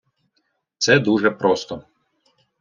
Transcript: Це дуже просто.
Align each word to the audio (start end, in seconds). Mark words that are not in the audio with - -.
Це 0.77 0.99
дуже 0.99 1.29
просто. 1.31 1.83